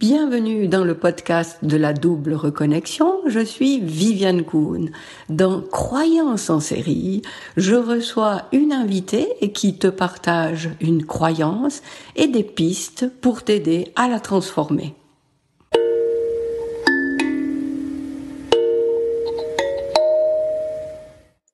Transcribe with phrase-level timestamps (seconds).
[0.00, 3.20] Bienvenue dans le podcast de la double reconnexion.
[3.26, 4.92] Je suis Viviane Kuhn.
[5.28, 7.22] Dans Croyance en série,
[7.56, 11.82] je reçois une invitée qui te partage une croyance
[12.14, 14.94] et des pistes pour t'aider à la transformer.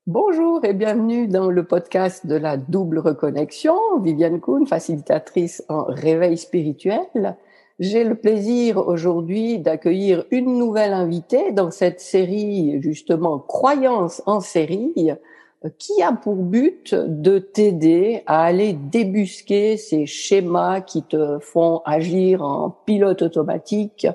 [0.07, 3.79] Bonjour et bienvenue dans le podcast de la double reconnexion.
[4.03, 7.39] Viviane Kuhn, facilitatrice en réveil spirituel.
[7.81, 15.11] J'ai le plaisir aujourd'hui d'accueillir une nouvelle invitée dans cette série justement Croyance en série
[15.79, 22.43] qui a pour but de t'aider à aller débusquer ces schémas qui te font agir
[22.43, 24.07] en pilote automatique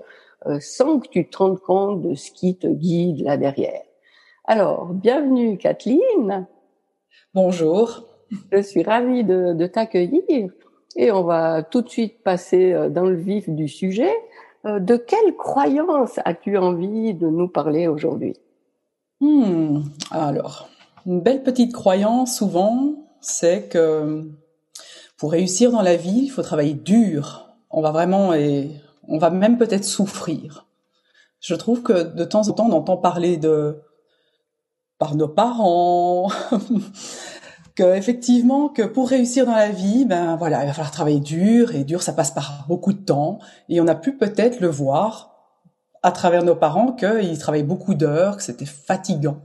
[0.46, 3.82] euh, sans que tu te rendes compte de ce qui te guide là derrière.
[4.46, 6.48] Alors, bienvenue Kathleen.
[7.34, 8.06] Bonjour.
[8.54, 10.50] Je suis ravie de, de t'accueillir.
[11.02, 14.12] Et on va tout de suite passer euh, dans le vif du sujet.
[14.66, 18.36] Euh, de quelle croyance as-tu envie de nous parler aujourd'hui?
[19.22, 19.80] Hmm,
[20.12, 20.68] Alors,
[21.06, 24.30] une belle petite croyance souvent, c'est que
[25.16, 27.48] pour réussir dans la vie, il faut travailler dur.
[27.72, 28.70] On va vraiment et
[29.08, 30.66] on va même peut-être souffrir.
[31.40, 33.80] Je trouve que de temps en temps, on entend parler de
[34.98, 36.30] par nos parents,
[37.82, 41.84] effectivement que pour réussir dans la vie, ben voilà, il va falloir travailler dur et
[41.84, 45.30] dur, ça passe par beaucoup de temps et on a pu peut-être le voir
[46.04, 49.42] à travers nos parents qu'ils travaillaient beaucoup d'heures, que c'était fatigant.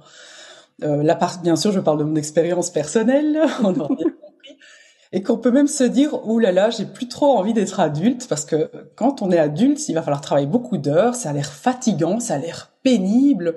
[0.83, 4.59] Euh, là, bien sûr, je parle de mon expérience personnelle, on bien compris,
[5.13, 8.27] et qu'on peut même se dire, ouh là là, j'ai plus trop envie d'être adulte
[8.29, 11.47] parce que quand on est adulte, il va falloir travailler beaucoup d'heures, ça a l'air
[11.53, 13.55] fatigant, ça a l'air pénible.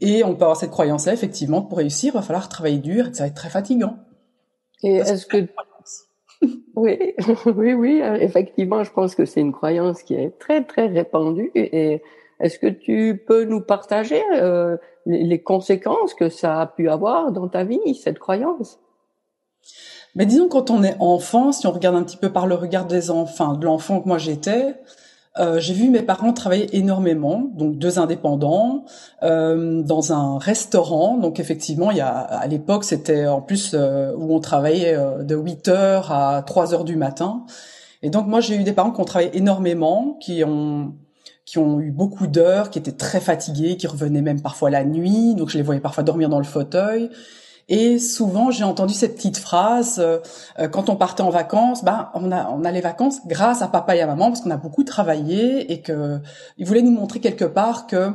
[0.00, 3.10] Et on peut avoir cette croyance-là, effectivement, pour réussir, il va falloir travailler dur et
[3.10, 3.96] que ça va être très fatigant.
[4.82, 5.46] Et est-ce que...
[6.76, 7.14] oui,
[7.46, 11.50] oui, oui, euh, effectivement, je pense que c'est une croyance qui est très, très répandue.
[11.54, 12.02] Et
[12.40, 14.76] est-ce que tu peux nous partager euh,
[15.06, 18.78] les, conséquences que ça a pu avoir dans ta vie, cette croyance?
[20.14, 22.86] Mais disons quand on est enfant, si on regarde un petit peu par le regard
[22.86, 24.74] des enfants, de l'enfant que moi j'étais,
[25.38, 28.84] euh, j'ai vu mes parents travailler énormément, donc deux indépendants,
[29.22, 31.18] euh, dans un restaurant.
[31.18, 35.22] Donc effectivement, il y a à l'époque, c'était en plus euh, où on travaillait euh,
[35.22, 37.44] de 8 heures à 3 heures du matin.
[38.02, 40.94] Et donc moi, j'ai eu des parents qui ont travaillé énormément, qui ont
[41.44, 45.34] qui ont eu beaucoup d'heures, qui étaient très fatigués, qui revenaient même parfois la nuit.
[45.36, 47.08] Donc je les voyais parfois dormir dans le fauteuil.
[47.68, 50.18] Et souvent, j'ai entendu cette petite phrase euh,
[50.60, 53.66] euh, quand on partait en vacances, ben on a on a les vacances grâce à
[53.66, 56.20] papa et à maman parce qu'on a beaucoup travaillé et que
[56.58, 58.12] ils voulaient nous montrer quelque part que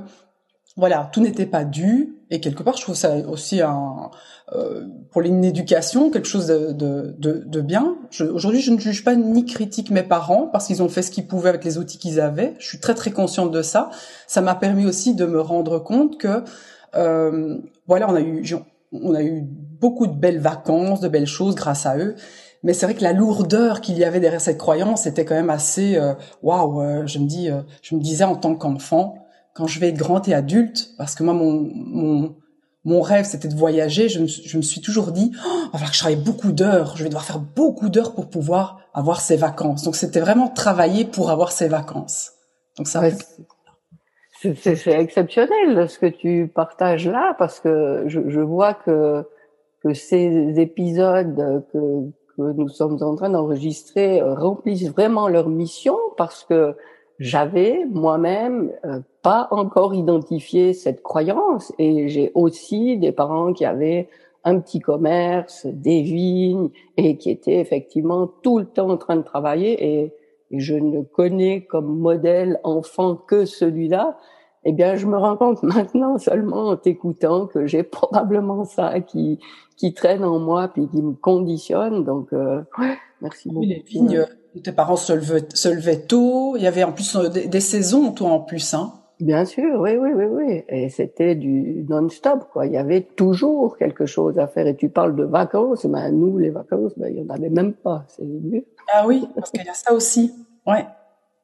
[0.78, 4.09] voilà tout n'était pas dû et quelque part je trouve ça aussi un
[4.53, 7.97] euh, pour une éducation quelque chose de de, de, de bien.
[8.33, 11.28] Aujourd'hui, je ne juge pas ni critique mes parents parce qu'ils ont fait ce qu'ils
[11.28, 12.53] pouvaient avec les outils qu'ils avaient.
[12.57, 13.89] Je suis très très consciente de ça.
[14.28, 16.45] Ça m'a permis aussi de me rendre compte que
[16.95, 17.57] euh,
[17.88, 18.44] voilà, on a eu
[18.91, 22.16] on a eu beaucoup de belles vacances, de belles choses grâce à eux.
[22.63, 25.50] Mais c'est vrai que la lourdeur qu'il y avait derrière cette croyance était quand même
[25.50, 26.13] assez euh,
[26.44, 26.81] waouh.
[26.81, 29.16] Euh, je me dis, euh, je me disais en tant qu'enfant,
[29.53, 32.35] quand je vais être grand et adulte, parce que moi mon mon
[32.84, 35.72] mon rêve c'était de voyager, je me, je me suis toujours dit, oh, il va
[35.72, 39.22] falloir que je travaille beaucoup d'heures, je vais devoir faire beaucoup d'heures pour pouvoir avoir
[39.22, 39.84] ces vacances.
[39.84, 42.31] Donc c'était vraiment travailler pour avoir ces vacances.
[42.78, 43.01] Donc ça.
[44.41, 49.24] C'est exceptionnel ce que tu partages là parce que je, vois que
[49.84, 51.78] que ces épisodes que,
[52.38, 56.75] que nous sommes en train d'enregistrer remplissent vraiment leur mission parce que
[57.22, 64.09] j'avais moi-même euh, pas encore identifié cette croyance et j'ai aussi des parents qui avaient
[64.44, 69.22] un petit commerce, des vignes et qui étaient effectivement tout le temps en train de
[69.22, 70.13] travailler et
[70.51, 74.17] et je ne connais comme modèle enfant que celui-là,
[74.63, 79.39] eh bien, je me rends compte maintenant seulement en t'écoutant que j'ai probablement ça qui
[79.81, 82.03] qui traîne en moi puis qui me conditionne.
[82.03, 82.62] Donc, euh,
[83.19, 83.66] merci beaucoup.
[83.66, 86.56] Les vignes, euh, tes parents se levaient, se levaient tôt.
[86.56, 88.94] Il y avait en plus euh, des, saisons, toi en plus, hein.
[89.21, 90.63] Bien sûr, oui, oui, oui, oui.
[90.68, 92.65] Et c'était du non-stop, quoi.
[92.65, 94.65] Il y avait toujours quelque chose à faire.
[94.65, 97.73] Et tu parles de vacances, ben nous, les vacances, ben il y en avait même
[97.73, 98.03] pas.
[98.07, 98.65] C'est mieux.
[98.91, 100.33] Ah oui, parce qu'il y a ça aussi.
[100.65, 100.88] Ouais,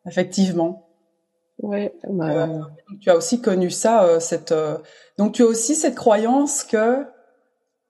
[0.08, 0.88] effectivement.
[1.62, 1.94] Ouais.
[2.10, 2.60] Bah, euh,
[3.00, 4.52] tu as aussi connu ça, euh, cette.
[4.52, 4.78] Euh,
[5.20, 7.04] donc tu as aussi cette croyance que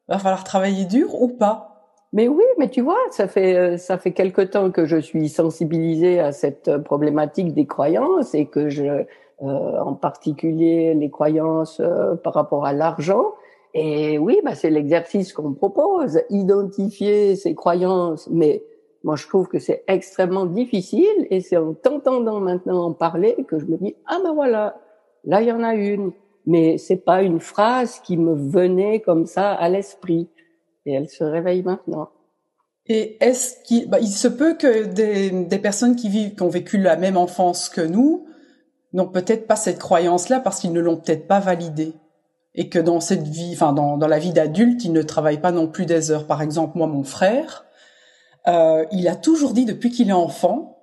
[0.10, 1.94] va falloir travailler dur ou pas.
[2.12, 6.20] Mais oui, mais tu vois, ça fait ça fait quelque temps que je suis sensibilisée
[6.20, 9.06] à cette problématique des croyances et que je,
[9.40, 11.82] en particulier les croyances
[12.24, 13.34] par rapport à l'argent.
[13.74, 18.64] Et oui, bah c'est l'exercice qu'on propose, identifier ces croyances, mais
[19.08, 23.58] moi, je trouve que c'est extrêmement difficile et c'est en t'entendant maintenant en parler que
[23.58, 24.82] je me dis, ah ben voilà,
[25.24, 26.12] là, il y en a une.
[26.46, 30.28] Mais c'est pas une phrase qui me venait comme ça à l'esprit.
[30.86, 32.10] Et elle se réveille maintenant.
[32.86, 36.50] Et est-ce qu'il bah, il se peut que des, des personnes qui vivent, qui ont
[36.50, 38.27] vécu la même enfance que nous,
[38.94, 41.94] n'ont peut-être pas cette croyance-là parce qu'ils ne l'ont peut-être pas validée
[42.56, 45.52] et que dans cette vie, enfin dans, dans la vie d'adulte, ils ne travaillent pas
[45.52, 46.26] non plus des heures.
[46.26, 47.66] Par exemple, moi, mon frère,
[48.48, 50.80] euh, il a toujours dit depuis qu'il est enfant,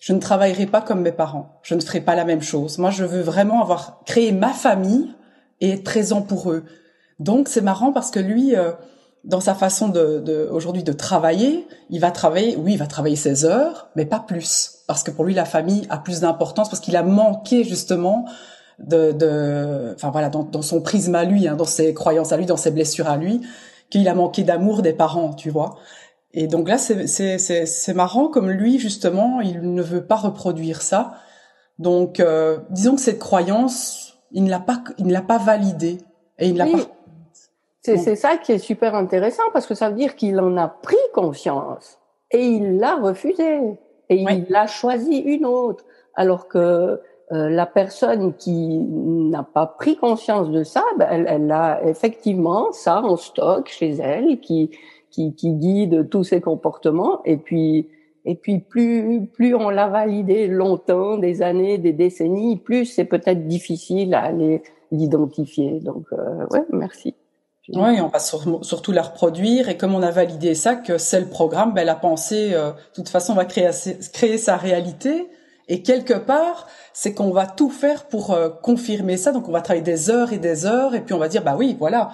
[0.00, 2.78] je ne travaillerai pas comme mes parents, je ne ferai pas la même chose.
[2.78, 5.14] Moi, je veux vraiment avoir créé ma famille
[5.60, 6.64] et être présent pour eux.
[7.18, 8.72] Donc, c'est marrant parce que lui, euh,
[9.26, 13.16] dans sa façon de, de aujourd'hui de travailler, il va travailler, oui, il va travailler
[13.16, 16.80] ses heures, mais pas plus, parce que pour lui, la famille a plus d'importance, parce
[16.80, 18.24] qu'il a manqué justement
[18.78, 22.36] de, de, enfin voilà, dans, dans son prisme à lui, hein, dans ses croyances à
[22.36, 23.40] lui, dans ses blessures à lui,
[23.90, 25.76] qu'il a manqué d'amour des parents, tu vois.
[26.32, 31.14] Et donc là, c'est marrant comme lui, justement, il ne veut pas reproduire ça.
[31.78, 35.98] Donc, euh, disons que cette croyance, il ne l'a pas, il ne l'a pas validée
[36.38, 36.95] et il ne l'a pas.
[37.96, 40.96] C'est ça qui est super intéressant parce que ça veut dire qu'il en a pris
[41.14, 41.98] conscience
[42.30, 43.78] et il l'a refusé
[44.08, 45.84] et il a choisi une autre.
[46.14, 46.58] Alors que
[47.32, 52.72] euh, la personne qui n'a pas pris conscience de ça, ben, elle, elle a effectivement
[52.72, 54.70] ça en stock chez elle qui
[55.10, 57.22] qui, qui guide tous ses comportements.
[57.24, 57.88] Et puis,
[58.24, 63.46] et puis plus plus on l'a validé longtemps, des années, des décennies, plus c'est peut-être
[63.46, 65.80] difficile à aller l'identifier.
[65.80, 67.14] Donc euh, ouais, merci.
[67.72, 71.28] Oui, on va surtout la reproduire et comme on a validé ça, que c'est le
[71.28, 73.70] programme, ben, la pensée, euh, de toute façon, va créer,
[74.12, 75.28] créer sa réalité.
[75.68, 79.32] Et quelque part, c'est qu'on va tout faire pour euh, confirmer ça.
[79.32, 81.56] Donc on va travailler des heures et des heures et puis on va dire, bah
[81.58, 82.12] oui, voilà,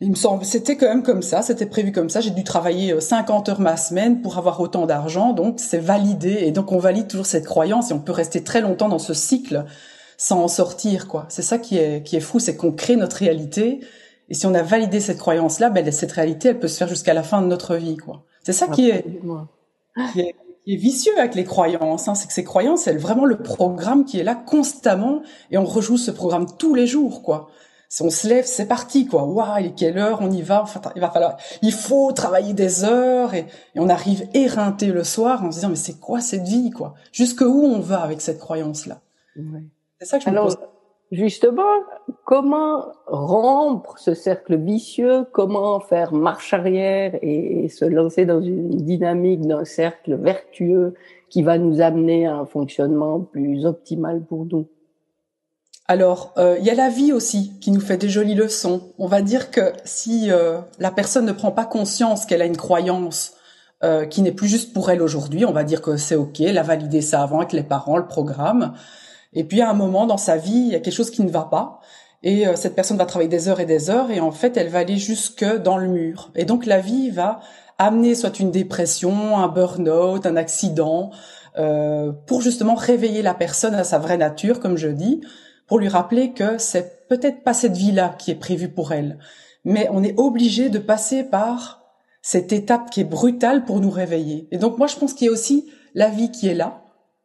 [0.00, 2.20] il me semble, c'était quand même comme ça, c'était prévu comme ça.
[2.20, 6.38] J'ai dû travailler 50 euh, heures ma semaine pour avoir autant d'argent, donc c'est validé.
[6.40, 9.14] Et donc on valide toujours cette croyance et on peut rester très longtemps dans ce
[9.14, 9.64] cycle
[10.18, 11.26] sans en sortir, quoi.
[11.28, 13.80] C'est ça qui est qui est fou, c'est qu'on crée notre réalité.
[14.32, 17.14] Et si on a validé cette croyance-là, ben cette réalité, elle peut se faire jusqu'à
[17.14, 18.24] la fin de notre vie, quoi.
[18.42, 19.04] C'est ça qui est,
[20.12, 20.34] qui est,
[20.64, 22.08] qui est vicieux avec les croyances.
[22.08, 22.16] Hein.
[22.16, 25.96] C'est que ces croyances, c'est vraiment le programme qui est là constamment et on rejoue
[25.96, 27.50] ce programme tous les jours, quoi
[28.00, 29.24] on se lève, c'est parti, quoi.
[29.24, 30.62] Waouh, il est quelle heure, on y va.
[30.62, 33.46] Enfin, il va falloir, il faut travailler des heures et,
[33.76, 36.94] on arrive éreinté le soir en se disant mais c'est quoi cette vie, quoi?
[37.12, 39.00] Jusque où on va avec cette croyance-là?
[40.00, 40.56] C'est ça que je me pose.
[41.12, 41.62] Justement,
[42.24, 45.26] comment rompre ce cercle vicieux?
[45.30, 50.94] Comment faire marche arrière et se lancer dans une dynamique d'un cercle vertueux
[51.28, 54.68] qui va nous amener à un fonctionnement plus optimal pour nous?
[55.86, 58.80] Alors, euh, il y a la vie aussi qui nous fait des jolies leçons.
[58.98, 62.56] On va dire que si euh, la personne ne prend pas conscience qu'elle a une
[62.56, 63.34] croyance
[63.84, 66.56] euh, qui n'est plus juste pour elle aujourd'hui, on va dire que c'est ok, elle
[66.56, 68.72] a validé ça avant avec les parents, le programme.
[69.32, 71.30] Et puis à un moment dans sa vie, il y a quelque chose qui ne
[71.30, 71.80] va pas.
[72.22, 74.78] Et cette personne va travailler des heures et des heures et en fait, elle va
[74.78, 76.30] aller jusque dans le mur.
[76.36, 77.40] Et donc la vie va
[77.78, 81.10] amener soit une dépression, un burn-out, un accident,
[82.26, 85.20] pour justement réveiller la personne à sa vraie nature, comme je dis
[85.66, 89.18] pour lui rappeler que c'est peut-être pas cette vie-là qui est prévue pour elle,
[89.64, 91.82] mais on est obligé de passer par
[92.20, 94.48] cette étape qui est brutale pour nous réveiller.
[94.50, 96.81] Et donc moi je pense qu'il y a aussi la vie qui est là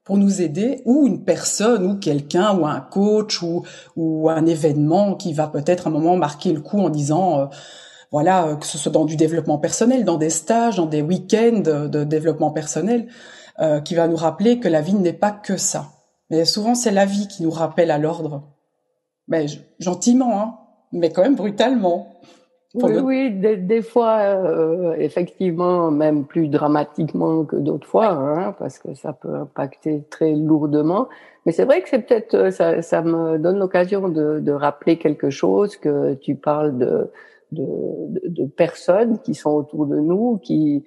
[0.07, 3.63] pour nous aider, ou une personne, ou quelqu'un, ou un coach, ou,
[3.97, 7.45] ou un événement qui va peut-être à un moment marquer le coup en disant, euh,
[8.09, 11.59] voilà, euh, que ce soit dans du développement personnel, dans des stages, dans des week-ends
[11.59, 13.09] de, développement personnel,
[13.59, 15.87] euh, qui va nous rappeler que la vie n'est pas que ça.
[16.29, 18.43] Mais souvent, c'est la vie qui nous rappelle à l'ordre.
[19.27, 19.47] Mais
[19.79, 20.55] gentiment, hein,
[20.93, 22.13] mais quand même brutalement.
[22.73, 28.93] Oui, oui, des, fois, euh, effectivement, même plus dramatiquement que d'autres fois, hein, parce que
[28.93, 31.07] ça peut impacter très lourdement.
[31.45, 34.97] Mais c'est vrai que c'est peut-être, euh, ça, ça me donne l'occasion de, de, rappeler
[34.97, 37.09] quelque chose, que tu parles de,
[37.53, 37.65] de,
[38.25, 40.83] de personnes qui sont autour de nous, qui,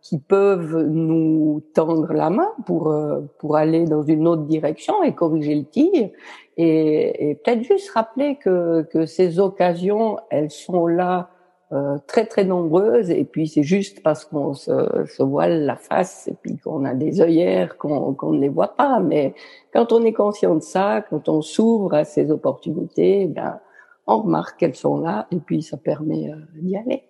[0.00, 5.14] qui peuvent nous tendre la main pour euh, pour aller dans une autre direction et
[5.14, 6.10] corriger le tir.
[6.56, 11.30] Et, et peut-être juste rappeler que que ces occasions elles sont là
[11.72, 13.10] euh, très très nombreuses.
[13.10, 16.94] Et puis c'est juste parce qu'on se, se, voile la face et puis qu'on a
[16.94, 19.00] des œillères qu'on qu'on ne les voit pas.
[19.00, 19.34] Mais
[19.72, 23.58] quand on est conscient de ça quand on s'ouvre à ces opportunités ben
[24.06, 27.02] on remarque qu'elles sont là et puis ça permet d'y aller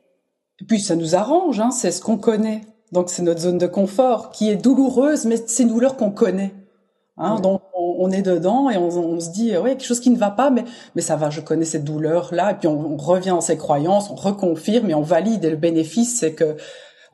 [0.60, 2.62] et puis ça nous arrange, hein, c'est ce qu'on connaît.
[2.92, 6.54] Donc c'est notre zone de confort qui est douloureuse, mais c'est une douleur qu'on connaît.
[7.18, 10.30] Hein, Donc on, est dedans et on, se dit ouais quelque chose qui ne va
[10.30, 12.52] pas, mais mais ça va, je connais cette douleur là.
[12.52, 15.44] Et puis on, revient dans ses croyances, on reconfirme et on valide.
[15.44, 16.56] Et le bénéfice c'est que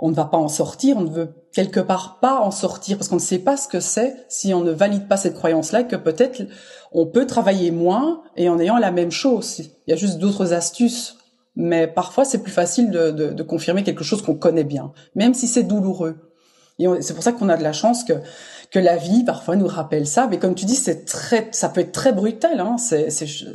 [0.00, 3.08] on ne va pas en sortir, on ne veut quelque part pas en sortir parce
[3.08, 5.94] qu'on ne sait pas ce que c'est si on ne valide pas cette croyance-là que
[5.94, 6.42] peut-être
[6.90, 9.60] on peut travailler moins et en ayant la même chose.
[9.86, 11.16] Il y a juste d'autres astuces,
[11.56, 15.34] mais parfois c'est plus facile de, de, de, confirmer quelque chose qu'on connaît bien, même
[15.34, 16.32] si c'est douloureux.
[16.78, 18.14] Et c'est pour ça qu'on a de la chance que
[18.70, 20.26] que la vie parfois nous rappelle ça.
[20.28, 22.58] Mais comme tu dis, c'est très, ça peut être très brutal.
[22.58, 22.78] Hein.
[22.78, 23.08] C'est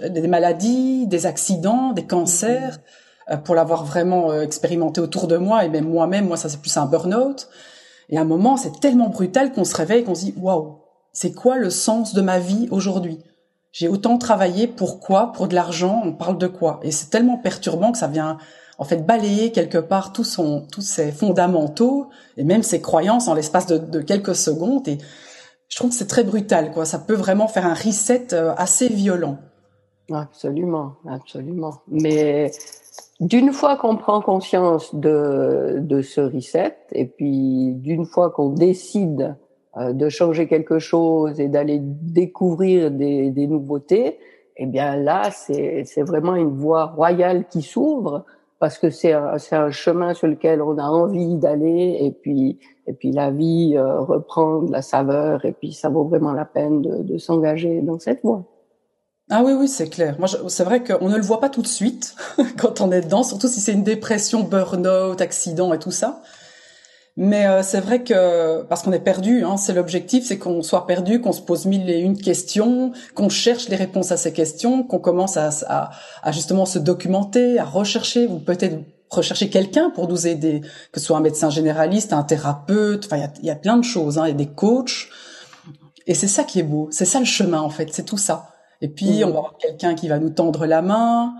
[0.10, 2.76] des maladies, des accidents, des cancers.
[2.76, 3.08] Mm-hmm.
[3.30, 6.62] Euh, pour l'avoir vraiment euh, expérimenté autour de moi et même moi-même, moi ça c'est
[6.62, 7.50] plus un burn-out.
[8.10, 10.80] Et à un moment, c'est tellement brutal qu'on se réveille, qu'on se dit waouh,
[11.12, 13.20] c'est quoi le sens de ma vie aujourd'hui?
[13.78, 16.80] J'ai autant travaillé, pourquoi Pour de l'argent, on parle de quoi?
[16.82, 18.40] Et c'est tellement perturbant que ça vient
[18.80, 23.36] en fait balayer quelque part tout son, tous ses fondamentaux et même ses croyances en
[23.36, 24.88] l'espace de, de, quelques secondes.
[24.88, 24.98] Et
[25.70, 26.86] je trouve que c'est très brutal, quoi.
[26.86, 29.38] Ça peut vraiment faire un reset euh, assez violent.
[30.12, 31.76] Absolument, absolument.
[31.88, 32.50] Mais
[33.20, 39.36] d'une fois qu'on prend conscience de, de ce reset, et puis d'une fois qu'on décide
[39.76, 44.18] de changer quelque chose et d'aller découvrir des, des, nouveautés,
[44.56, 48.26] eh bien là, c'est vraiment une voie royale qui s'ouvre
[48.60, 52.94] parce que c'est un, un chemin sur lequel on a envie d'aller et puis et
[52.94, 56.82] puis la vie euh, reprend de la saveur et puis ça vaut vraiment la peine
[56.82, 58.46] de, de s'engager dans cette voie.
[59.30, 60.16] Ah oui, oui, c'est clair.
[60.20, 62.16] Moi, c'est vrai qu'on ne le voit pas tout de suite
[62.58, 66.22] quand on est dedans, surtout si c'est une dépression, burn-out, accident et tout ça.
[67.20, 70.86] Mais euh, c'est vrai que parce qu'on est perdu, hein, c'est l'objectif, c'est qu'on soit
[70.86, 74.84] perdu, qu'on se pose mille et une questions, qu'on cherche les réponses à ces questions,
[74.84, 75.90] qu'on commence à, à,
[76.22, 78.78] à, justement se documenter, à rechercher, ou peut-être
[79.10, 83.46] rechercher quelqu'un pour nous aider, que ce soit un médecin généraliste, un thérapeute, enfin il
[83.46, 85.08] y a, y a, plein de choses, hein, il y a des coachs.
[86.06, 88.50] Et c'est ça qui est beau, c'est ça le chemin en fait, c'est tout ça.
[88.82, 91.34] Et puis, on va avoir quelqu'un qui va nous tendre la main.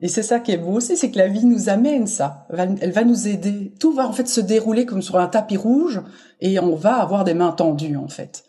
[0.00, 2.46] Et c'est ça qui est beau aussi, c'est que la vie nous amène ça.
[2.50, 3.72] Elle va nous aider.
[3.80, 6.00] Tout va en fait se dérouler comme sur un tapis rouge
[6.40, 8.44] et on va avoir des mains tendues en fait.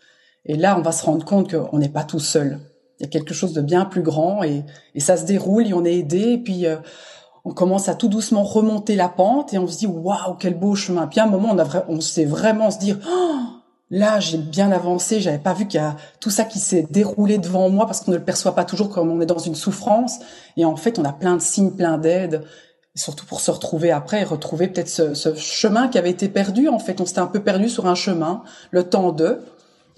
[0.45, 2.59] Et là, on va se rendre compte qu'on n'est pas tout seul.
[2.99, 4.63] Il y a quelque chose de bien plus grand et,
[4.97, 6.33] ça se déroule et on est aidé.
[6.33, 6.77] Et puis, euh,
[7.45, 10.75] on commence à tout doucement remonter la pente et on se dit waouh quel beau
[10.75, 11.07] chemin.
[11.07, 13.58] Puis à un moment, on, on sait vraiment se dire oh,
[13.91, 17.39] Là, j'ai bien avancé, j'avais pas vu qu'il y a tout ça qui s'est déroulé
[17.39, 20.19] devant moi parce qu'on ne le perçoit pas toujours comme on est dans une souffrance.
[20.57, 22.43] Et en fait, on a plein de signes, plein d'aides,
[22.93, 26.67] surtout pour se retrouver après et retrouver peut-être ce, ce, chemin qui avait été perdu.
[26.67, 29.41] En fait, on s'était un peu perdu sur un chemin, le temps de.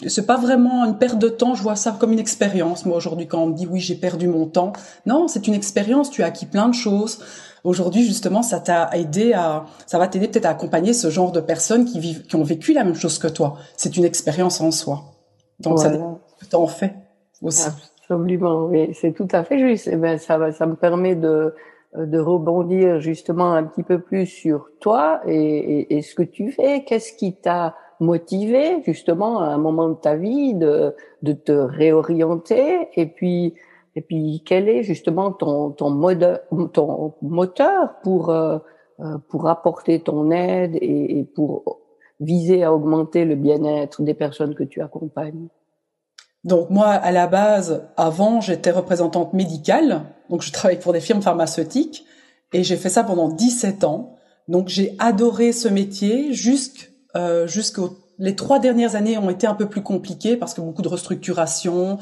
[0.08, 2.86] C'est pas vraiment une perte de temps, je vois ça comme une expérience.
[2.86, 4.74] Moi, aujourd'hui, quand on me dit oui, j'ai perdu mon temps.
[5.06, 7.24] Non, c'est une expérience, tu as acquis plein de choses.
[7.64, 11.40] Aujourd'hui, justement, ça t'a aidé à, ça va t'aider peut-être à accompagner ce genre de
[11.40, 13.58] personnes qui vivent, qui ont vécu la même chose que toi.
[13.78, 15.04] C'est une expérience en soi.
[15.60, 15.92] Donc, ça
[16.50, 16.96] t'en fais
[17.42, 17.70] aussi.
[18.10, 19.88] Absolument, oui, c'est tout à fait juste.
[19.92, 21.54] Eh ben, ça va, ça me permet de,
[21.96, 26.84] de rebondir justement un petit peu plus sur toi et, et ce que tu fais.
[26.84, 32.90] Qu'est-ce qui t'a motivé justement à un moment de ta vie de, de te réorienter.
[32.96, 33.54] Et puis
[33.96, 36.42] et puis, quel est justement ton, ton, mode,
[36.74, 38.58] ton moteur pour, euh,
[39.00, 41.80] euh, pour apporter ton aide et, et, pour
[42.20, 45.48] viser à augmenter le bien-être des personnes que tu accompagnes?
[46.44, 51.22] Donc moi, à la base, avant, j'étais représentante médicale, donc je travaille pour des firmes
[51.22, 52.06] pharmaceutiques,
[52.54, 54.16] et j'ai fait ça pendant 17 ans.
[54.48, 59.56] Donc j'ai adoré ce métier jusqu'à euh, jusqu'aux les trois dernières années ont été un
[59.56, 61.98] peu plus compliquées parce que beaucoup de restructuration,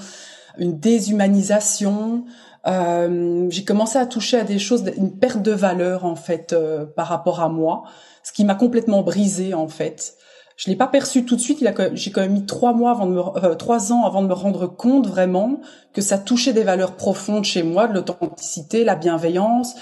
[0.57, 2.25] une déshumanisation.
[2.67, 6.85] Euh, j'ai commencé à toucher à des choses, une perte de valeur en fait euh,
[6.85, 7.83] par rapport à moi,
[8.21, 10.15] ce qui m'a complètement brisé en fait.
[10.57, 11.65] Je l'ai pas perçu tout de suite.
[11.93, 14.33] J'ai quand même mis trois mois avant de me, euh, trois ans avant de me
[14.33, 15.61] rendre compte vraiment
[15.93, 19.75] que ça touchait des valeurs profondes chez moi, de l'authenticité, la bienveillance,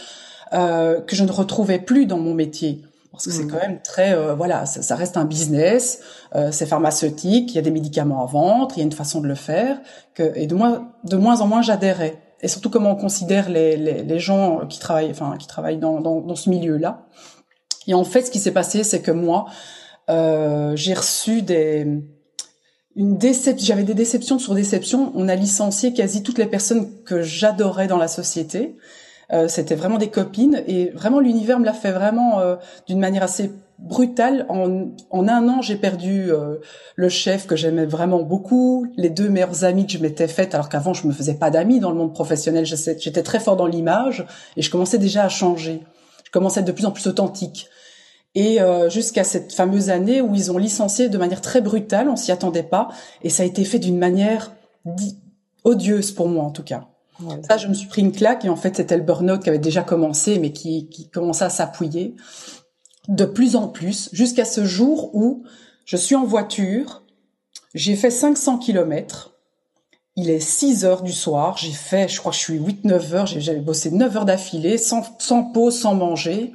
[0.53, 3.51] euh, que je ne retrouvais plus dans mon métier parce que c'est mmh.
[3.51, 6.01] quand même très euh, voilà ça, ça, reste un business
[6.35, 9.21] euh, c'est pharmaceutique il y a des médicaments à vendre il y a une façon
[9.21, 9.79] de le faire
[10.13, 12.21] que et de moins de moins en moins j'adhérais.
[12.41, 15.99] Et surtout comment on considère les, les, les, gens qui travaillent enfin qui travaillent dans,
[16.01, 17.07] dans, dans ce milieu là
[17.87, 19.45] et en fait ce qui s'est passé c'est que moi
[20.09, 21.87] euh, j'ai reçu des
[22.95, 27.21] une déception j'avais des déceptions sur déceptions on a licencié quasi toutes les personnes que
[27.21, 28.77] j'adorais dans la société
[29.33, 32.55] euh, c'était vraiment des copines et vraiment l'univers me l'a fait vraiment euh,
[32.87, 34.45] d'une manière assez brutale.
[34.47, 36.55] En, en un an, j'ai perdu euh,
[36.95, 40.69] le chef que j'aimais vraiment beaucoup, les deux meilleures amies que je m'étais faites, alors
[40.69, 42.65] qu'avant je me faisais pas d'amis dans le monde professionnel.
[42.65, 45.81] J'étais très fort dans l'image et je commençais déjà à changer.
[46.23, 47.67] Je commençais à être de plus en plus authentique.
[48.35, 52.31] Et jusqu'à cette fameuse année où ils ont licencié de manière très brutale, on s'y
[52.31, 52.89] attendait pas,
[53.23, 54.53] et ça a été fait d'une manière
[55.63, 56.87] odieuse pour moi en tout cas.
[57.47, 59.57] Ça, je me suis pris une claque et en fait, c'était le burn-out qui avait
[59.57, 62.15] déjà commencé, mais qui, qui commençait à s'appuyer.
[63.07, 65.43] de plus en plus, jusqu'à ce jour où
[65.85, 67.03] je suis en voiture,
[67.73, 69.33] j'ai fait 500 kilomètres,
[70.15, 73.25] il est 6 heures du soir, j'ai fait, je crois que je suis 8-9 heures,
[73.27, 76.53] j'avais bossé 9 heures d'affilée, sans, sans pause, sans manger,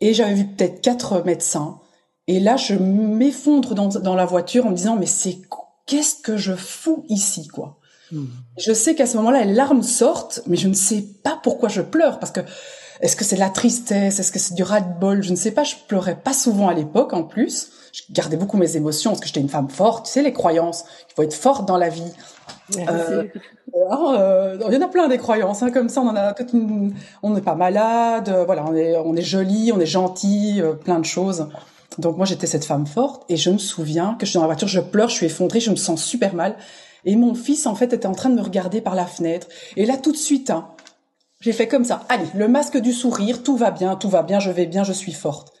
[0.00, 1.80] et j'avais vu peut-être quatre médecins,
[2.26, 5.40] et là, je m'effondre dans, dans la voiture en me disant, mais c'est
[5.86, 7.79] qu'est-ce que je fous ici, quoi?
[8.58, 11.82] Je sais qu'à ce moment-là, les larmes sortent, mais je ne sais pas pourquoi je
[11.82, 12.40] pleure, parce que
[13.00, 15.64] est-ce que c'est la tristesse, est-ce que c'est du ras-de-bol, je ne sais pas.
[15.64, 17.70] Je pleurais pas souvent à l'époque, en plus.
[17.92, 20.06] Je gardais beaucoup mes émotions parce que j'étais une femme forte.
[20.06, 22.12] Tu sais les croyances, il faut être forte dans la vie.
[22.78, 23.24] Euh,
[23.90, 26.34] hein, euh, il y en a plein des croyances, hein, comme ça on en a
[26.34, 26.54] toute
[27.22, 30.74] on n'est pas malade, euh, voilà, on est on est joli, on est gentil, euh,
[30.74, 31.48] plein de choses.
[31.98, 34.48] Donc moi j'étais cette femme forte et je me souviens que je suis dans la
[34.48, 36.54] voiture, je pleure, je suis effondrée, je me sens super mal.
[37.04, 39.46] Et mon fils en fait était en train de me regarder par la fenêtre.
[39.76, 40.68] Et là tout de suite, hein,
[41.40, 42.04] j'ai fait comme ça.
[42.08, 44.92] Allez, le masque du sourire, tout va bien, tout va bien, je vais bien, je
[44.92, 45.52] suis forte.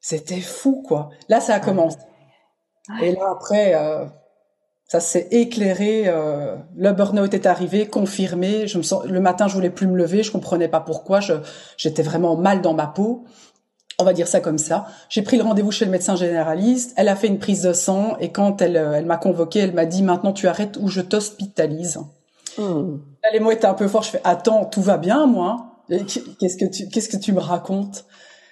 [0.00, 1.10] C'était fou quoi.
[1.28, 1.98] Là ça a commencé.
[3.02, 4.04] Et là après, euh,
[4.86, 6.04] ça s'est éclairé.
[6.06, 8.66] Euh, le burn-out est arrivé, confirmé.
[8.66, 11.20] Je me sens, le matin je voulais plus me lever, je comprenais pas pourquoi.
[11.76, 13.24] J'étais vraiment mal dans ma peau
[13.98, 14.86] on va dire ça comme ça.
[15.08, 16.92] J'ai pris le rendez-vous chez le médecin généraliste.
[16.96, 19.74] Elle a fait une prise de sang et quand elle, euh, elle m'a convoqué, elle
[19.74, 22.00] m'a dit maintenant tu arrêtes ou je t'hospitalise.
[22.58, 22.98] Hmm.
[23.22, 24.02] Là, les mots étaient un peu forts.
[24.02, 25.66] Je fais attends, tout va bien moi?
[25.88, 28.04] Qu'est-ce que tu qu'est-ce que tu me racontes?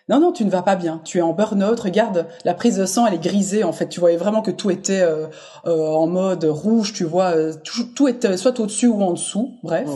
[0.09, 1.01] Non non, tu ne vas pas bien.
[1.05, 1.79] Tu es en burn-out.
[1.81, 3.89] Regarde, la prise de sang elle est grisée en fait.
[3.89, 5.29] Tu voyais vraiment que tout était euh,
[5.67, 6.93] euh, en mode rouge.
[6.93, 7.35] Tu vois,
[7.65, 9.55] tout, tout était soit au-dessus ou en dessous.
[9.63, 9.89] Bref.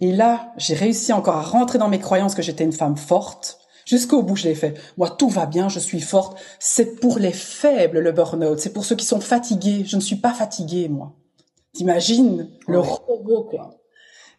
[0.00, 3.57] Et là, j'ai réussi encore à rentrer dans mes croyances que j'étais une femme forte
[3.88, 4.74] Jusqu'au bout, je l'ai fait.
[4.98, 6.38] Moi, tout va bien, je suis forte.
[6.58, 8.58] C'est pour les faibles, le burn-out.
[8.58, 9.84] C'est pour ceux qui sont fatigués.
[9.86, 11.14] Je ne suis pas fatiguée, moi.
[11.72, 13.70] T'imagines le robot, quoi.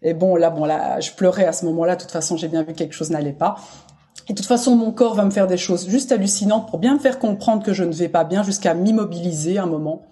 [0.03, 1.95] Et bon, là, bon, là, je pleurais à ce moment-là.
[1.95, 3.55] De toute façon, j'ai bien vu que quelque chose n'allait pas.
[4.27, 6.93] Et de toute façon, mon corps va me faire des choses juste hallucinantes pour bien
[6.93, 10.03] me faire comprendre que je ne vais pas bien jusqu'à m'immobiliser un moment.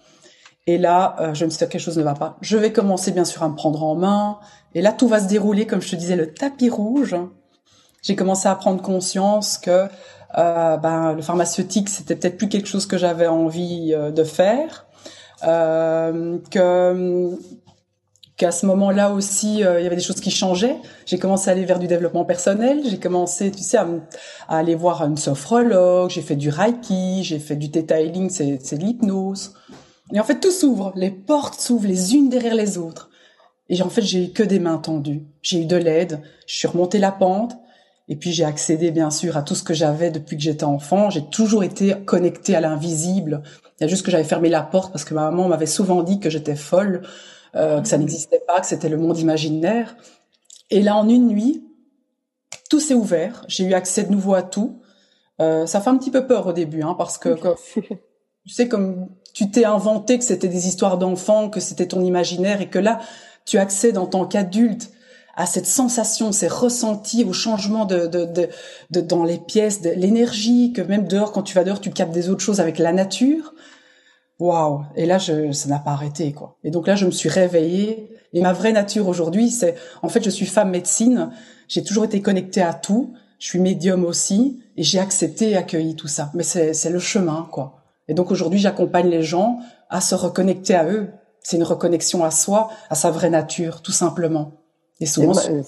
[0.65, 2.37] Et là, euh, je me suis dit, quelque chose ne va pas.
[2.41, 4.39] Je vais commencer, bien sûr, à me prendre en main.
[4.73, 7.15] Et là, tout va se dérouler, comme je te disais, le tapis rouge
[8.07, 9.87] j'ai commencé à prendre conscience que
[10.37, 14.85] euh, ben, le pharmaceutique, c'était peut-être plus quelque chose que j'avais envie euh, de faire.
[15.45, 17.37] Euh, que
[18.37, 20.77] qu'à ce moment-là aussi, il y avait des choses qui changeaient.
[21.07, 22.81] J'ai commencé à aller vers du développement personnel.
[22.87, 23.87] J'ai commencé, tu sais, à,
[24.47, 26.11] aller voir une sophrologue.
[26.11, 29.55] J'ai fait du reiki, j'ai fait du theta healing, c'est, c'est l'hypnose.
[30.13, 30.93] Et en fait, tout s'ouvre.
[30.95, 33.09] Les portes s'ouvrent les unes derrière les autres.
[33.69, 35.25] Et en fait, j'ai eu que des mains tendues.
[35.41, 36.21] J'ai eu de l'aide.
[36.45, 37.57] Je suis remontée la pente.
[38.09, 41.09] Et puis j'ai accédé bien sûr à tout ce que j'avais depuis que j'étais enfant.
[41.09, 43.43] J'ai toujours été connectée à l'invisible.
[43.79, 46.03] Il y a juste que j'avais fermé la porte parce que ma maman m'avait souvent
[46.03, 47.01] dit que j'étais folle,
[47.55, 49.97] euh, que ça n'existait pas, que c'était le monde imaginaire.
[50.69, 51.65] Et là, en une nuit,
[52.69, 53.43] tout s'est ouvert.
[53.47, 54.81] J'ai eu accès de nouveau à tout.
[55.39, 57.37] Euh, ça fait un petit peu peur au début, hein, parce que,
[57.75, 62.61] tu sais, comme tu t'es inventé que c'était des histoires d'enfants, que c'était ton imaginaire,
[62.61, 62.99] et que là,
[63.45, 64.91] tu accèdes en tant qu'adulte
[65.37, 68.49] à cette sensation, ces ressentis, au changement de, de, de,
[68.89, 72.11] de dans les pièces, de l'énergie, que même dehors, quand tu vas dehors, tu captes
[72.11, 73.53] des autres choses avec la nature.
[74.39, 76.57] Waouh Et là, je, ça n'a pas arrêté, quoi.
[76.63, 78.09] Et donc là, je me suis réveillée.
[78.33, 81.29] Et ma vraie nature aujourd'hui, c'est, en fait, je suis femme médecine.
[81.67, 83.13] J'ai toujours été connectée à tout.
[83.37, 86.31] Je suis médium aussi, et j'ai accepté et accueilli tout ça.
[86.33, 87.83] Mais c'est, c'est le chemin, quoi.
[88.07, 89.59] Et donc aujourd'hui, j'accompagne les gens
[89.91, 91.09] à se reconnecter à eux.
[91.41, 94.66] C'est une reconnexion à soi, à sa vraie nature, tout simplement.
[94.99, 95.61] Et souvent, je,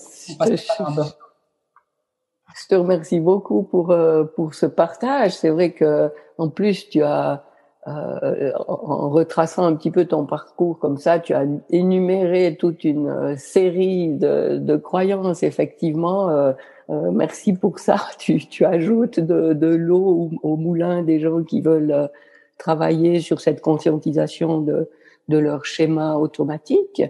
[2.68, 5.34] te remercie beaucoup pour euh, pour ce partage.
[5.38, 7.44] C'est vrai que en plus tu as
[7.88, 13.08] euh, en retraçant un petit peu ton parcours comme ça, tu as énuméré toute une
[13.08, 15.44] euh, série de, de croyances.
[15.44, 16.52] Effectivement, euh,
[16.90, 17.98] euh, merci pour ça.
[18.20, 22.10] Tu, tu ajoutes de, de l'eau au, au, moulin des gens qui veulent
[22.58, 24.90] travailler sur cette conscientisation de,
[25.30, 27.02] de leur schéma automatique.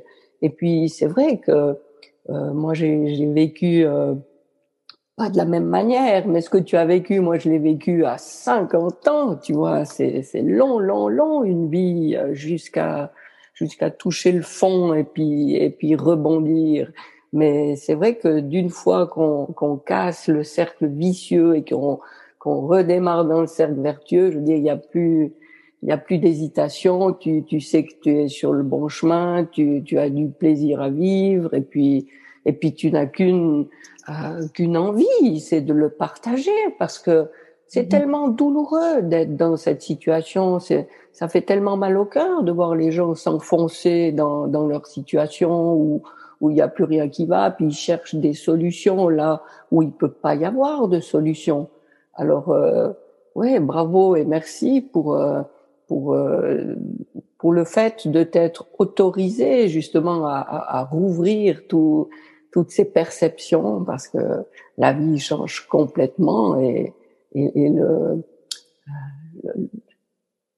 [0.41, 1.73] Et puis c'est vrai que euh,
[2.53, 4.13] moi, j'ai vécu euh,
[5.17, 8.05] pas de la même manière, mais ce que tu as vécu, moi, je l'ai vécu
[8.05, 9.35] à 50 ans.
[9.35, 13.11] Tu vois, c'est long, long, long une vie euh, jusqu'à
[13.53, 16.91] jusqu'à toucher le fond et puis et puis rebondir.
[17.33, 21.99] Mais c'est vrai que d'une fois qu'on qu'on casse le cercle vicieux et qu'on
[22.39, 25.33] qu'on redémarre dans le cercle vertueux, je veux dire, il y a plus
[25.81, 29.45] il y a plus d'hésitation, tu, tu sais que tu es sur le bon chemin,
[29.45, 32.07] tu, tu as du plaisir à vivre et puis
[32.45, 33.67] et puis tu n'as qu'une
[34.09, 37.27] euh, qu'une envie, c'est de le partager parce que
[37.67, 37.89] c'est mhm.
[37.89, 42.75] tellement douloureux d'être dans cette situation, c'est ça fait tellement mal au cœur de voir
[42.75, 46.01] les gens s'enfoncer dans dans leur situation où
[46.41, 49.81] où il n'y a plus rien qui va, puis ils cherchent des solutions là où
[49.81, 51.67] il peut pas y avoir de solution.
[52.15, 52.89] Alors, euh,
[53.35, 55.41] ouais, bravo et merci pour euh,
[55.89, 56.75] pour euh,
[57.39, 62.09] pour le fait de t'être autorisé justement à, à, à rouvrir tout,
[62.51, 64.45] toutes ces perceptions parce que
[64.77, 66.93] la vie change complètement et,
[67.33, 68.23] et, le,
[69.43, 69.69] le,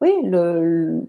[0.01, 1.07] oui le,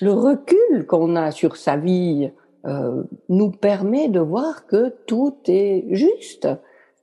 [0.00, 2.30] le recul qu'on a sur sa vie
[2.66, 6.48] euh, nous permet de voir que tout est juste.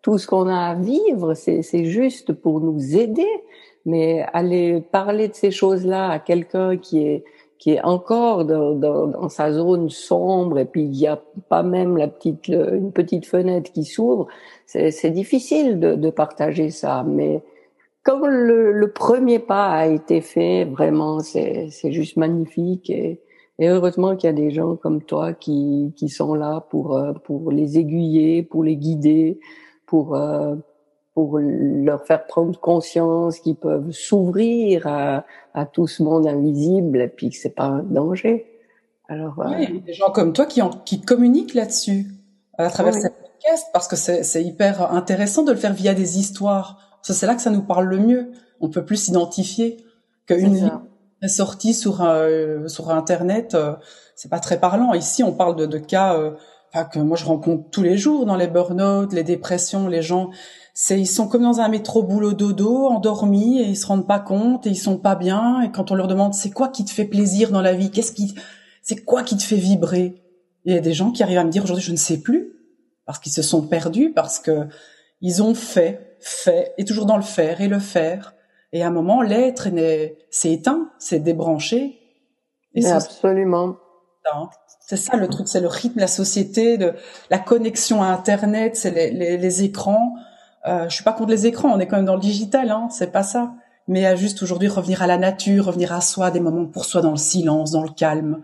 [0.01, 3.29] Tout ce qu'on a à vivre c'est juste pour nous aider
[3.85, 7.23] mais aller parler de ces choses-là à quelqu'un qui est
[7.61, 11.61] qui est encore dans, dans, dans, sa zone sombre et puis il n'y a pas
[11.61, 14.27] même la petite une petite fenêtre qui s'ouvre,
[14.65, 17.03] c'est difficile de, de, partager ça.
[17.07, 17.43] Mais
[18.01, 23.19] comme le, le, premier pas a été fait, vraiment c'est juste magnifique et,
[23.59, 27.13] et heureusement qu'il y a des gens comme toi qui, qui sont là pour euh,
[27.13, 29.39] pour les aiguiller, pour les guider,
[29.85, 30.55] pour euh,
[31.13, 37.07] pour leur faire prendre conscience qu'ils peuvent s'ouvrir à, à, tout ce monde invisible et
[37.09, 38.47] puis que c'est pas un danger.
[39.09, 42.05] Alors, euh, oui, des gens comme toi qui, en, qui communiquent là-dessus
[42.57, 46.99] à travers cette podcast parce que c'est hyper intéressant de le faire via des histoires.
[47.01, 48.31] C'est là que ça nous parle le mieux.
[48.61, 49.83] On peut plus s'identifier
[50.27, 50.71] qu'une
[51.27, 53.53] sortie sur euh, sur internet.
[53.53, 53.75] Euh,
[54.15, 54.93] c'est pas très parlant.
[54.93, 56.17] Ici, on parle de, de cas
[56.75, 60.29] euh, que moi je rencontre tous les jours dans les burn-out, les dépressions, les gens
[60.73, 64.19] c'est ils sont comme dans un métro boulot dodo, endormis et ils se rendent pas
[64.19, 66.91] compte et ils sont pas bien et quand on leur demande c'est quoi qui te
[66.91, 68.35] fait plaisir dans la vie, qu'est-ce qui
[68.83, 70.23] c'est quoi qui te fait vibrer?
[70.65, 72.53] Il y a des gens qui arrivent à me dire aujourd'hui je ne sais plus
[73.05, 74.67] parce qu'ils se sont perdus parce que
[75.19, 78.33] ils ont fait, fait et toujours dans le faire et le faire
[78.71, 79.67] et à un moment l'être
[80.29, 81.97] c'est éteint, c'est débranché.
[82.73, 83.75] Et absolument.
[84.79, 86.77] C'est ça le truc, c'est le rythme, la société,
[87.29, 90.15] la connexion à Internet, c'est les, écrans.
[90.67, 92.87] Euh, je suis pas contre les écrans, on est quand même dans le digital, hein,
[92.89, 93.53] c'est pas ça.
[93.87, 97.01] Mais à juste aujourd'hui revenir à la nature, revenir à soi, des moments pour soi
[97.01, 98.41] dans le silence, dans le calme,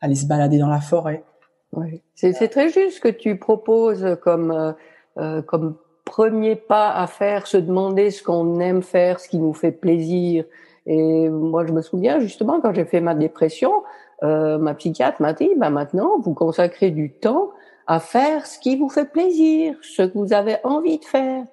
[0.00, 1.24] aller se balader dans la forêt.
[1.72, 4.72] Oui, c'est très juste ce que tu proposes comme euh,
[5.18, 9.52] euh, comme premier pas à faire, se demander ce qu'on aime faire, ce qui nous
[9.52, 10.44] fait plaisir.
[10.86, 13.82] Et moi, je me souviens justement quand j'ai fait ma dépression,
[14.22, 17.50] euh, ma psychiatre m'a dit, bah maintenant, vous consacrez du temps
[17.86, 21.44] à faire ce qui vous fait plaisir, ce que vous avez envie de faire.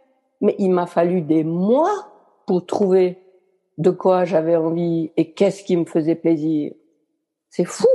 [0.41, 2.11] Mais il m'a fallu des mois
[2.45, 3.19] pour trouver
[3.77, 6.73] de quoi j'avais envie et qu'est-ce qui me faisait plaisir.
[7.49, 7.87] C'est fou.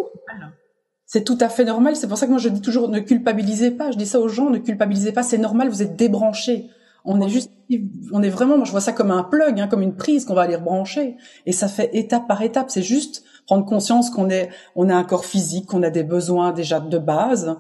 [1.05, 1.97] C'est tout à fait normal.
[1.97, 3.91] C'est pour ça que moi je dis toujours ne culpabilisez pas.
[3.91, 5.23] Je dis ça aux gens, ne culpabilisez pas.
[5.23, 6.71] C'est normal, vous êtes débranchés.
[7.05, 7.51] On est juste,
[8.13, 10.35] on est vraiment, moi je vois ça comme un plug, hein, comme une prise qu'on
[10.35, 11.17] va aller rebrancher.
[11.47, 12.71] Et ça fait étape par étape.
[12.71, 16.53] C'est juste prendre conscience qu'on est, on a un corps physique, qu'on a des besoins
[16.53, 17.57] déjà de base,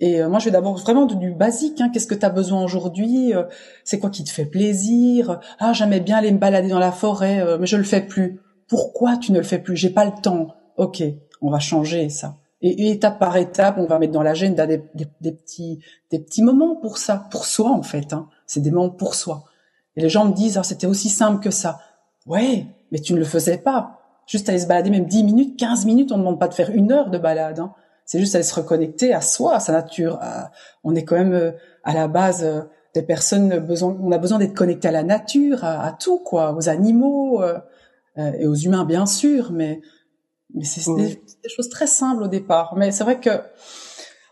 [0.00, 1.82] et euh, moi, je vais d'abord vraiment du basique.
[1.82, 1.90] Hein.
[1.92, 3.44] Qu'est-ce que tu as besoin aujourd'hui euh,
[3.84, 5.40] C'est quoi qui te fait plaisir?
[5.58, 8.40] Ah, j'aimais bien aller me balader dans la forêt, euh, mais je le fais plus.
[8.68, 9.76] Pourquoi tu ne le fais plus?
[9.76, 10.54] J'ai pas le temps.
[10.78, 11.02] Ok,
[11.42, 12.38] on va changer ça.
[12.62, 15.80] Et étape par étape, on va mettre dans l'agenda des, des, des, petits
[16.10, 18.14] des petits moments pour ça, pour soi en fait.
[18.14, 18.28] Hein.
[18.46, 19.44] C'est des moments pour soi.
[19.94, 21.80] Et les gens me disent, ah, c'était aussi simple que ça.
[22.24, 24.03] Ouais, mais tu ne le faisais pas.
[24.26, 26.70] Juste aller se balader même 10 minutes, 15 minutes, on ne demande pas de faire
[26.70, 27.60] une heure de balade.
[27.60, 27.74] Hein.
[28.04, 30.20] C'est juste aller se reconnecter à soi, à sa nature.
[30.82, 31.52] on est quand même euh,
[31.84, 32.62] à la base euh,
[32.94, 33.96] des personnes besoin.
[34.00, 37.58] On a besoin d'être connecté à la nature, à, tout quoi, aux animaux euh,
[38.16, 39.80] et aux humains bien sûr, mais
[40.54, 42.74] mais c'est des, choses très simples au départ.
[42.76, 43.30] Mais c'est vrai que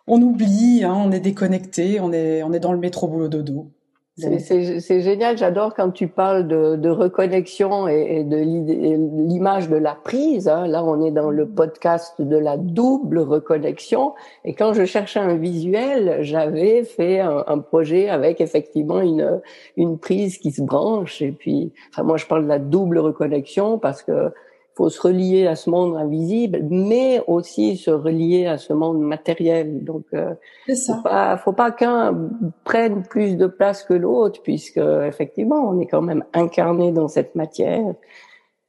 [0.07, 3.73] on oublie, hein, on est déconnecté, on est on est dans le métro boulot dodo.
[4.19, 9.95] C'est génial, j'adore quand tu parles de, de reconnexion et, et de l'image de la
[9.95, 10.49] prise.
[10.49, 10.67] Hein.
[10.67, 14.13] Là, on est dans le podcast de la double reconnexion.
[14.45, 19.41] Et quand je cherchais un visuel, j'avais fait un, un, projet avec effectivement une,
[19.79, 21.23] une prise qui se branche.
[21.23, 24.31] Et puis, enfin, moi, je parle de la double reconnexion parce que
[24.75, 29.85] faut se relier à ce monde invisible, mais aussi se relier à ce monde matériel.
[29.85, 30.35] Donc, euh,
[30.73, 30.97] ça.
[30.97, 32.31] faut pas, faut pas qu'un
[32.65, 37.35] prenne plus de place que l'autre, puisque effectivement, on est quand même incarné dans cette
[37.35, 37.95] matière,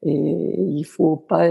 [0.02, 1.50] et il faut pas,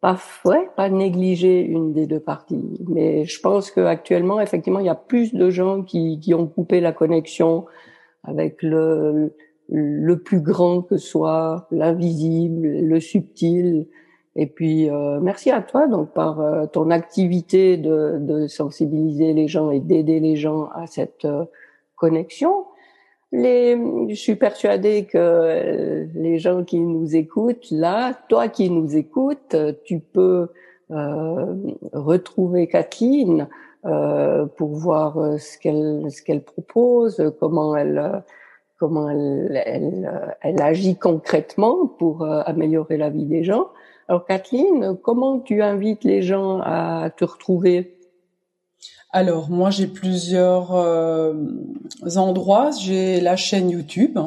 [0.00, 2.80] pas, ouais, pas négliger une des deux parties.
[2.88, 6.80] Mais je pense qu'actuellement, effectivement, il y a plus de gens qui, qui ont coupé
[6.80, 7.66] la connexion
[8.24, 9.32] avec le
[9.68, 13.86] le plus grand que soit l'invisible, le subtil.
[14.36, 19.48] Et puis euh, merci à toi donc par euh, ton activité de, de, sensibiliser les
[19.48, 21.44] gens et d'aider les gens à cette euh,
[21.96, 22.66] connexion.
[23.32, 23.76] Les,
[24.08, 29.98] je suis persuadée que les gens qui nous écoutent là, toi qui nous écoutes, tu
[29.98, 30.48] peux
[30.88, 33.48] retrouver Kathleen
[33.82, 38.22] pour voir ce qu'elle ce qu'elle propose, comment elle
[38.78, 43.68] comment elle, elle, elle agit concrètement pour améliorer la vie des gens.
[44.08, 47.96] Alors Kathleen, comment tu invites les gens à te retrouver?
[49.16, 51.32] Alors, moi, j'ai plusieurs euh,
[52.16, 52.70] endroits.
[52.78, 54.18] J'ai la chaîne YouTube.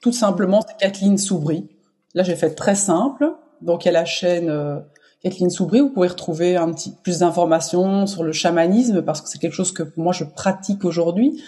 [0.00, 1.68] Tout simplement, c'est Kathleen Soubry.
[2.14, 3.32] Là, j'ai fait très simple.
[3.62, 4.80] Donc, il y a la chaîne euh,
[5.22, 5.80] Kathleen Soubry.
[5.80, 9.72] Vous pouvez retrouver un petit plus d'informations sur le chamanisme parce que c'est quelque chose
[9.72, 11.40] que moi, je pratique aujourd'hui.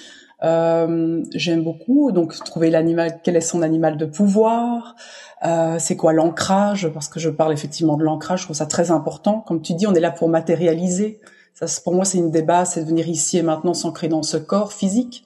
[0.43, 2.13] Euh, J'aime beaucoup.
[2.13, 4.97] Donc, trouver l'animal, quel est son animal de pouvoir,
[5.45, 8.91] euh, c'est quoi l'ancrage, parce que je parle effectivement de l'ancrage, je trouve ça très
[8.91, 9.41] important.
[9.41, 11.21] Comme tu dis, on est là pour matérialiser.
[11.55, 14.37] Ça, pour moi, c'est une débat, c'est de venir ici et maintenant s'ancrer dans ce
[14.37, 15.25] corps physique.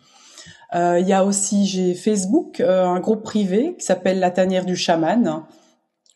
[0.74, 4.64] Euh, il y a aussi, j'ai Facebook, euh, un groupe privé qui s'appelle La Tanière
[4.64, 5.42] du Chaman,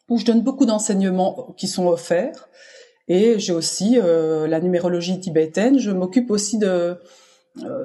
[0.09, 2.48] où je donne beaucoup d'enseignements qui sont offerts.
[3.09, 5.78] Et j'ai aussi euh, la numérologie tibétaine.
[5.78, 6.98] Je m'occupe aussi de...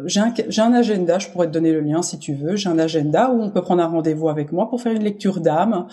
[0.05, 2.55] j'ai un, un, agenda, je pourrais te donner le lien si tu veux.
[2.55, 5.41] J'ai un agenda où on peut prendre un rendez-vous avec moi pour faire une lecture
[5.41, 5.87] d'âme.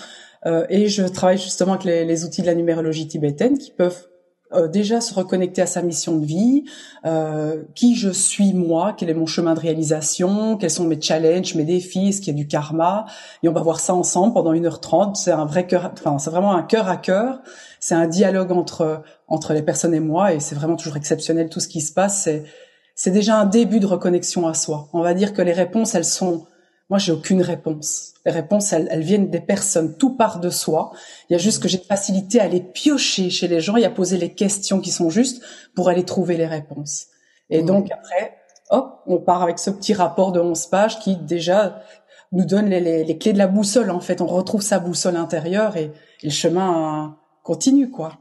[0.68, 4.06] et je travaille justement avec les, les outils de la numérologie tibétaine qui peuvent
[4.52, 6.64] euh, déjà se reconnecter à sa mission de vie,
[7.04, 11.56] euh, qui je suis moi, quel est mon chemin de réalisation, quels sont mes challenges,
[11.56, 13.06] mes défis, est-ce qu'il y a du karma,
[13.42, 15.16] et on va voir ça ensemble pendant 1h30.
[15.16, 17.40] C'est un vrai cœur, enfin c'est vraiment un cœur à cœur.
[17.80, 21.58] C'est un dialogue entre entre les personnes et moi, et c'est vraiment toujours exceptionnel tout
[21.58, 22.22] ce qui se passe.
[22.22, 22.44] C'est
[22.96, 24.88] c'est déjà un début de reconnexion à soi.
[24.92, 26.46] On va dire que les réponses, elles sont
[26.88, 28.14] moi, j'ai aucune réponse.
[28.24, 29.96] Les réponses, elles, elles, viennent des personnes.
[29.96, 30.92] Tout part de soi.
[31.28, 33.90] Il y a juste que j'ai facilité à aller piocher chez les gens et à
[33.90, 35.42] poser les questions qui sont justes
[35.74, 37.06] pour aller trouver les réponses.
[37.50, 37.66] Et mmh.
[37.66, 38.37] donc après,
[38.70, 41.82] hop, on part avec ce petit rapport de 11 pages qui déjà
[42.30, 43.90] nous donne les, les, les clés de la boussole.
[43.90, 48.12] En fait, on retrouve sa boussole intérieure et, et le chemin continue, quoi.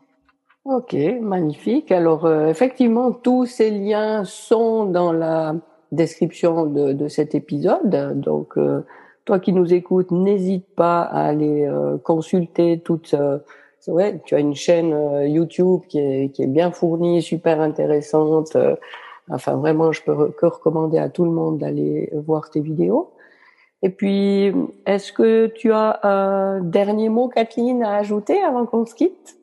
[0.65, 1.91] Ok, magnifique.
[1.91, 5.55] Alors euh, effectivement, tous ces liens sont dans la
[5.91, 8.19] description de, de cet épisode.
[8.19, 8.81] Donc, euh,
[9.25, 13.13] toi qui nous écoutes, n'hésite pas à aller euh, consulter toute.
[13.13, 13.37] Euh,
[13.87, 14.95] ouais, tu as une chaîne
[15.27, 18.57] YouTube qui est, qui est bien fournie, super intéressante.
[19.29, 23.11] enfin, vraiment, je peux que recommander à tout le monde d'aller voir tes vidéos.
[23.83, 24.51] Et puis,
[24.87, 29.37] est-ce que tu as un dernier mot, Kathleen, à ajouter avant qu'on se quitte?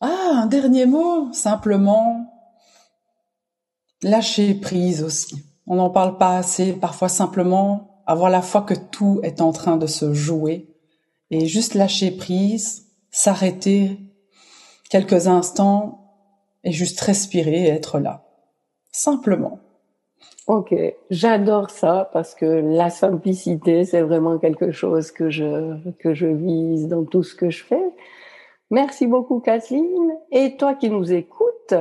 [0.00, 2.28] Ah, un dernier mot, simplement
[4.02, 5.42] Lâcher prise aussi.
[5.66, 6.72] On n'en parle pas assez.
[6.72, 10.68] Parfois simplement avoir la foi que tout est en train de se jouer
[11.30, 13.98] et juste lâcher prise, s'arrêter
[14.88, 16.14] quelques instants
[16.64, 18.24] et juste respirer et être là.
[18.92, 19.58] Simplement.
[20.46, 20.74] Ok,
[21.10, 26.88] j'adore ça parce que la simplicité, c'est vraiment quelque chose que je que je vise
[26.88, 27.84] dans tout ce que je fais.
[28.70, 30.12] Merci beaucoup Kathleen.
[30.30, 31.74] Et toi qui nous écoutes,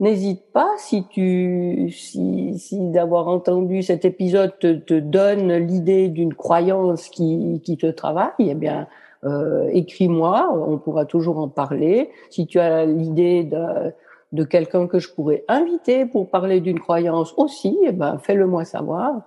[0.00, 6.34] n'hésite pas si tu si, si d'avoir entendu cet épisode te, te donne l'idée d'une
[6.34, 8.88] croyance qui, qui te travaille, eh bien
[9.24, 12.10] euh, écris-moi, on pourra toujours en parler.
[12.30, 13.92] Si tu as l'idée de,
[14.32, 18.64] de quelqu'un que je pourrais inviter pour parler d'une croyance aussi, eh ben fais-le moi
[18.64, 19.22] savoir.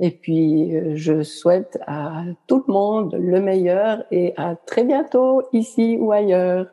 [0.00, 5.42] Et puis euh, je souhaite à tout le monde le meilleur et à très bientôt
[5.52, 6.66] ici ou ailleurs.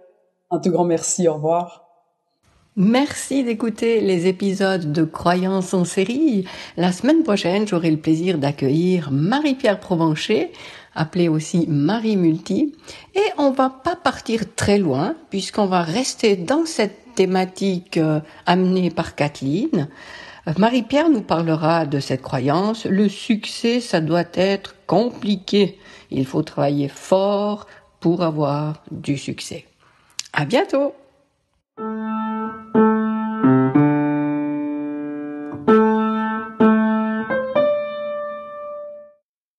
[0.51, 1.85] Un tout grand merci, au revoir.
[2.77, 6.45] Merci d'écouter les épisodes de Croyances en série.
[6.75, 10.51] La semaine prochaine, j'aurai le plaisir d'accueillir Marie-Pierre Provencher,
[10.93, 12.75] appelée aussi Marie Multi.
[13.15, 18.89] Et on va pas partir très loin, puisqu'on va rester dans cette thématique euh, amenée
[18.89, 19.87] par Kathleen.
[20.57, 22.85] Marie-Pierre nous parlera de cette croyance.
[22.85, 25.79] Le succès, ça doit être compliqué.
[26.11, 27.65] Il faut travailler fort
[27.99, 29.65] pour avoir du succès.
[30.33, 30.93] À bientôt!